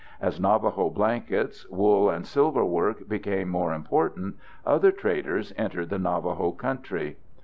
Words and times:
As 0.19 0.39
Navajo 0.39 0.89
blankets, 0.89 1.69
wool, 1.69 2.09
and 2.09 2.25
silverwork 2.25 3.07
became 3.07 3.49
more 3.49 3.71
important, 3.71 4.35
other 4.65 4.91
traders 4.91 5.53
entered 5.59 5.91
the 5.91 5.99
Navajo 5.99 6.53
country. 6.53 7.17